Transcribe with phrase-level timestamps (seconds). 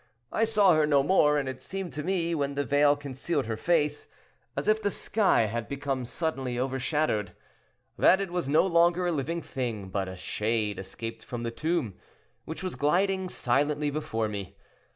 [0.31, 3.55] I saw her no more, and it seemed to me, when the veil concealed her
[3.55, 4.07] face,
[4.57, 9.89] as if the sky had become suddenly overshadowed—that it was no longer a living thing,
[9.89, 11.99] but a shade escaped from the tomb,
[12.45, 14.57] which was gliding silently before me.